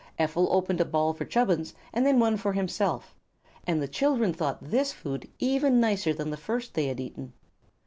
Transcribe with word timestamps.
Ephel 0.17 0.47
opened 0.49 0.81
a 0.81 0.85
ball 0.85 1.13
for 1.13 1.25
Chubbins 1.25 1.75
and 1.93 2.07
then 2.07 2.19
one 2.19 2.35
for 2.35 2.53
himself, 2.53 3.13
and 3.67 3.79
the 3.79 3.87
children 3.87 4.33
thought 4.33 4.57
this 4.59 4.91
food 4.91 5.29
even 5.37 5.79
nicer 5.79 6.11
than 6.11 6.31
the 6.31 6.37
first 6.37 6.73
they 6.73 6.87
had 6.87 6.99
eaten. 6.99 7.33